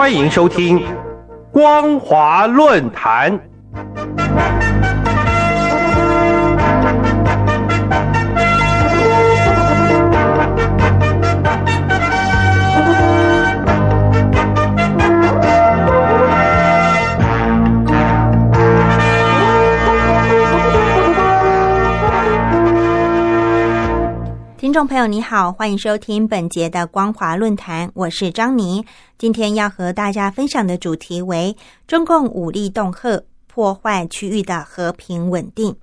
[0.00, 0.78] 欢迎收听
[1.52, 3.38] 《光华论坛》。
[24.70, 28.84] 听众朋友，你好，欢迎收听本节的光华论坛，我是张妮。
[29.18, 31.56] 今天要和大家分享的主题为
[31.88, 35.74] 中共武力恫吓，破坏区域的和平稳定。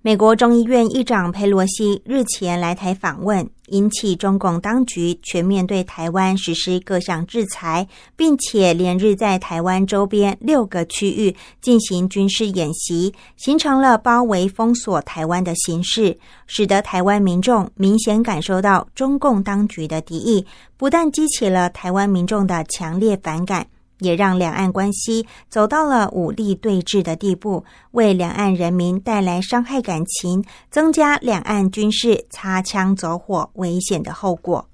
[0.00, 20.44] 美国众议院议长佩洛西日前来台访问，引起中共当局全面对台湾实施各项制裁，并且连日在台湾周边六个区域进行军事演习，形成了包围封锁台湾的形势，使得台湾民众明显感受到中共当局的敌意，
[20.76, 23.66] 不但激起了台湾民众的强烈反感。
[24.00, 34.69] 也让两岸关系走到了武力对峙的地步，为两岸人民带来伤害感情、增加两岸军事擦枪走火危险的后果。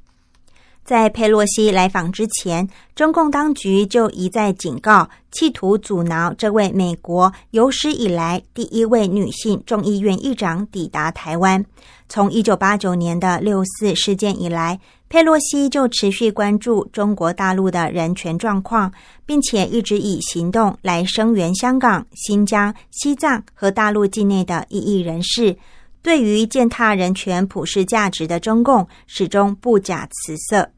[0.87, 11.67] 在佩洛西来访之前，中共当局就一再警告，企图阻挠这位美国有史以来第一位女性众议院议长抵达台湾。
[12.09, 18.93] 从一九八九年的六四事件以来，佩洛西就持续关注中国大陆的人权状况，
[19.27, 25.57] 并且一直以行动来声援香港、新疆、西藏和大陆境内的异议人士。
[26.01, 30.71] 对于践踏人权普世价值的中共，始终不假辞色。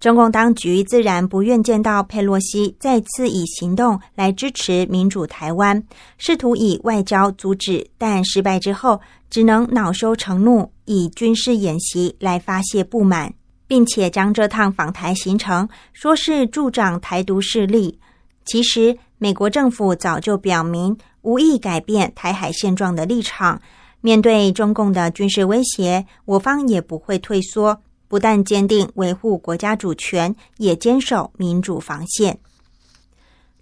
[0.00, 5.84] 中共当局自然不愿见到佩洛西再次以行动来支持民主台湾，
[6.16, 8.98] 试图以外交阻止，但失败之后，
[9.28, 13.30] 只能恼羞成怒，以军事演习来发泄不满，
[13.66, 17.98] 并且将这趟访台行程说是助长台独势力。
[18.46, 23.60] 其实，美国政府早就表明无意改变台海现状的立场，
[24.00, 27.82] 面对中共的军事威胁，我方也不会退缩。
[28.10, 32.36] 不但坚定维护国家主权，也坚守民主防线。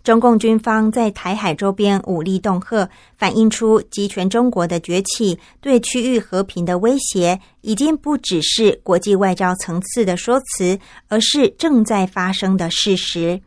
[0.02, 2.88] 中共军方在台海周边武力恫吓，
[3.18, 13.38] 反映出集权中国的崛起对区域和平的威胁，已经不只是国际外交层次的说辞，而是正在发生的事实。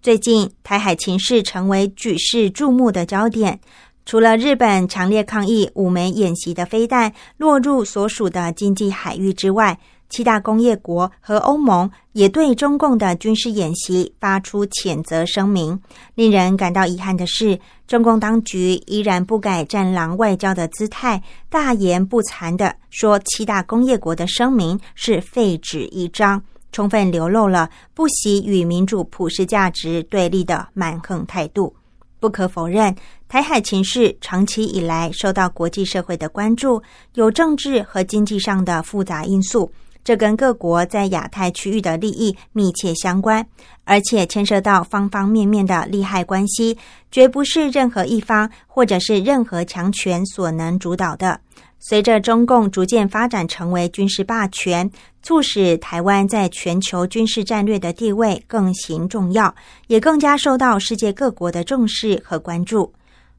[0.00, 3.60] 最近，台海情势成为举世注目的焦点。
[4.06, 15.78] 除了日本强烈抗议五枚演习的飞弹落入所属的经济海域之外，七大工业国和欧盟也对中共的军事演习发出谴责声明。
[16.14, 26.42] 令人感到遗憾的是，中共当局依然不改战狼外交的姿态，大言不惭的说七大工业国的声明是废纸一张，
[26.72, 31.74] 充分流露了不惜与民主普世价值对立的蛮横态度。
[32.20, 32.92] 不可否认，
[33.28, 36.82] 台海情势长期以来受到国际社会的关注，
[37.14, 39.70] 有政治和经济上的复杂因素。
[40.08, 43.46] 这跟各国在亚太区域的利益密切相关，
[43.84, 46.78] 而且牵涉到方方面面的利害关系，
[47.10, 51.38] 绝不是任何一方或者是任何强权所能主导的。
[51.78, 54.90] 随着中共逐渐发展成为军事霸权，
[55.22, 59.54] 促使台湾在全球军事战略的地位更形重要，
[59.88, 62.90] 也更加受到世界各国的重视和关注。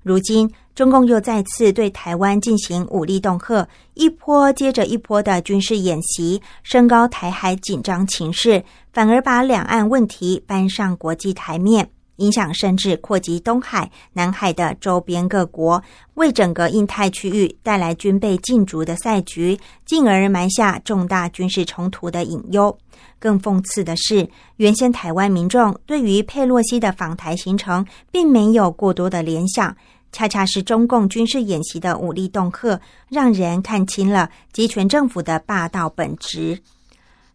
[0.04, 0.48] 如今，
[0.80, 8.64] 中共又再次对台湾进行武力恫吓，一波接着一波的军事演习，升高台海紧张情势，
[8.94, 22.74] 反而把两岸问题搬上国际台面，影响甚至扩及东海、南海的周边各国，为整个印太区域带来军备竞逐的赛局，进而埋下重大军事冲突的隐忧。
[23.20, 24.26] 更讽刺的是，
[24.56, 29.76] 原先台湾民众对于佩洛西的访台行程，并没有过多的联想。
[30.12, 36.60] 恰恰是中共军事演习的武力恫吓，让人看清了集权政府的霸道本质。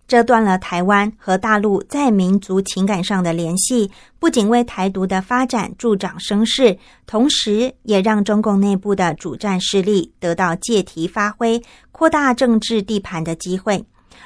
[0.06, 6.76] 这断了台湾和大陆在民族情感上的联系，不仅为台独的发展助长声势，
[7.06, 13.82] 同时也让中共内部的主战势力得到借题发挥、扩大政治地盘的机会。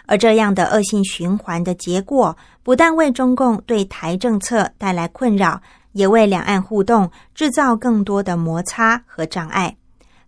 [0.06, 5.61] 而这样的恶性循环的结果，不但为中共对台政策带来困扰。
[5.98, 9.76] 也为两岸互动制造更多的摩擦和障碍。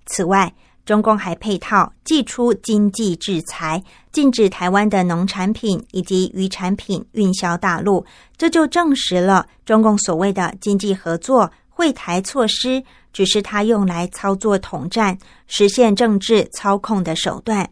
[0.05, 0.53] 此外，
[0.85, 3.81] 中共还配套祭出经济制裁，
[4.11, 8.05] 禁止台湾的农产品以及渔产品运销大陆。
[8.37, 12.83] 这就证实了中共所谓的经济合作会台措施，
[13.13, 17.71] 只是他用来操作统战、实现政治操控的手段。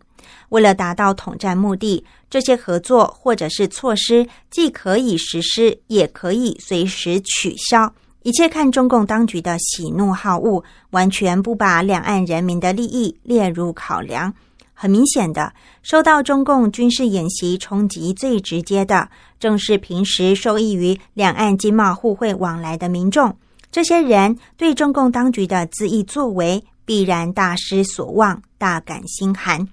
[0.50, 7.92] 为了达到统战目的，这些合作或者是措施既可以实施，也可以随时取消。
[8.22, 14.34] 一切看中共当局的喜怒好恶，完全不把两岸人民的利益列入考量。
[14.74, 15.52] 很明显的，
[15.82, 19.08] 受到中共军事演习冲击最直接的，
[19.40, 23.34] 正是平时受益于两岸经贸互惠往来的民众。
[23.72, 29.66] 这些人对中共当局的恣意作为，必然大失所望，大感心寒。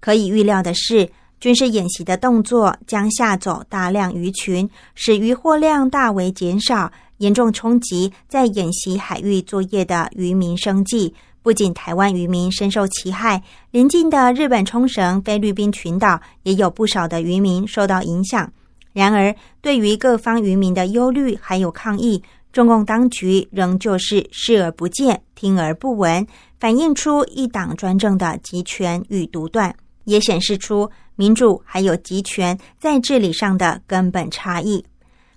[0.00, 1.08] 可以预料的是，
[1.40, 6.90] 军事演习的动作将吓走大量鱼群，使渔获量大为减少。
[7.18, 11.12] 严重冲击在演习海域作业的渔民生计，
[11.42, 13.42] 不仅台湾渔民深受其害，
[13.72, 18.48] 邻近的日本冲绳、菲律宾群岛也有不少的渔民受到影响。
[18.92, 22.22] 然而，对于各方渔民的忧虑还有抗议，
[22.52, 26.24] 中共当局仍旧是视而不见、听而不闻，
[26.60, 29.74] 反映出一党专政的集权与独断，
[30.08, 34.82] 也显示出民主还有集权在治理上的根本差异。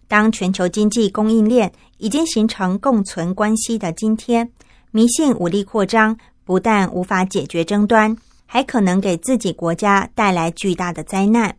[0.08, 4.50] 当全球经济供应链已经形成共存关系的今天，
[4.92, 8.16] 迷信武力扩张不但无法解决争端，
[8.46, 11.56] 还可能给自己国家带来巨大的灾难。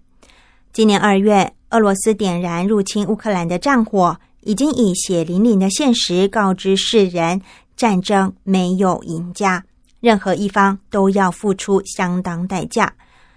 [0.73, 7.43] 今年二月，俄罗斯点燃入侵乌克兰的战火，已经以血淋淋的现实告知世人：
[7.77, 9.65] 战争没有赢家，
[10.03, 12.93] 任何一方都要付出相当代价。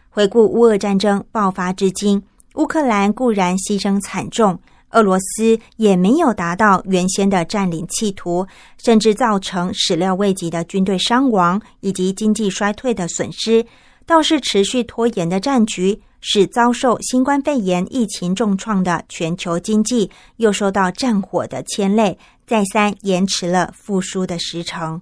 [0.09, 2.21] 回顾乌俄战争爆发至今，
[2.55, 4.59] 乌克兰固然牺牲惨重。
[4.91, 8.47] 俄罗斯也没有达到原先的占领企图，
[8.83, 13.65] 甚至造成始料未及的军队伤亡以及经济衰退的损失。
[14.05, 25.01] 倒是持续拖延的战局，使遭受新冠肺炎疫情重创的全球经济又受到战火的牵累，再三延迟了复苏的时程。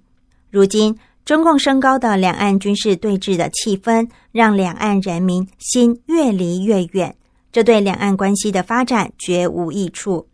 [0.49, 7.15] 如今，中共升高的两岸军事对峙的气氛，让两岸人民心越离越远。
[7.51, 10.27] 这对两岸关系的发展绝无益处。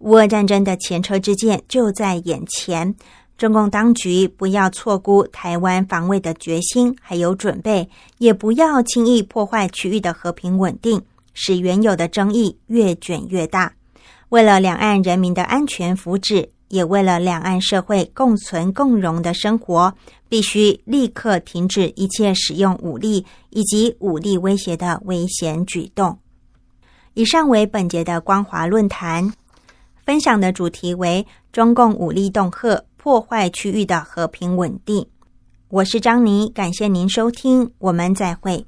[0.00, 2.94] 乌俄战争的前车之鉴就在眼前，
[3.38, 7.88] 中共当局不要错估台湾防卫的决心还有准备，
[8.18, 11.00] 也不要轻易破坏区域的和平稳定，
[11.32, 13.72] 使原有的争议越卷越大。
[14.30, 19.94] 为了两岸人民的安全福祉，也为了两岸社会共存共荣的生活，
[20.28, 26.18] 必须立刻停止一切使用武力以及武力威胁的危险举动。
[27.14, 29.32] 以上为本节的光华论坛
[30.04, 35.06] 分享的主题为中共武力恫吓破坏区域的和平稳定。
[35.68, 38.66] 我是张妮，感谢您收听，我们再会。